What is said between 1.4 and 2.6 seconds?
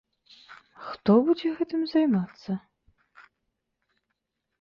гэтым займацца?